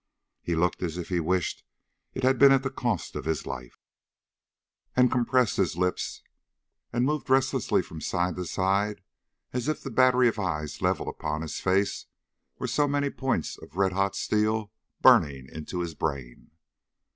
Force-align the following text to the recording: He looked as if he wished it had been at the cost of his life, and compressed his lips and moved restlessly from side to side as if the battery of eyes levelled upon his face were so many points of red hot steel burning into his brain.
He 0.41 0.55
looked 0.55 0.81
as 0.81 0.97
if 0.97 1.09
he 1.09 1.19
wished 1.19 1.63
it 2.15 2.23
had 2.23 2.39
been 2.39 2.51
at 2.51 2.63
the 2.63 2.71
cost 2.71 3.15
of 3.15 3.25
his 3.25 3.45
life, 3.45 3.77
and 4.95 5.11
compressed 5.11 5.57
his 5.57 5.77
lips 5.77 6.23
and 6.91 7.05
moved 7.05 7.29
restlessly 7.29 7.83
from 7.83 8.01
side 8.01 8.35
to 8.37 8.45
side 8.45 9.03
as 9.53 9.67
if 9.67 9.83
the 9.83 9.91
battery 9.91 10.27
of 10.27 10.39
eyes 10.39 10.81
levelled 10.81 11.09
upon 11.09 11.43
his 11.43 11.59
face 11.59 12.07
were 12.57 12.65
so 12.65 12.87
many 12.87 13.11
points 13.11 13.59
of 13.59 13.75
red 13.75 13.93
hot 13.93 14.15
steel 14.15 14.71
burning 15.03 15.47
into 15.47 15.81
his 15.81 15.93
brain. 15.93 16.49